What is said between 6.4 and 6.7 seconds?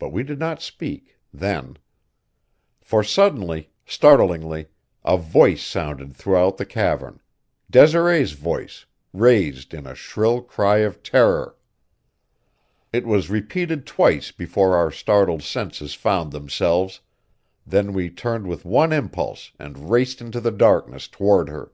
the